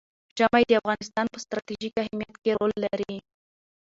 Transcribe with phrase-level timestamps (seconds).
[0.37, 3.15] ژمی د افغانستان په ستراتیژیک اهمیت کې رول لري.